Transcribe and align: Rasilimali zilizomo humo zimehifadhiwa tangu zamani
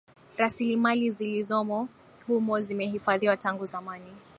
Rasilimali 0.37 1.11
zilizomo 1.11 1.87
humo 2.27 2.61
zimehifadhiwa 2.61 3.37
tangu 3.37 3.65
zamani 3.65 4.13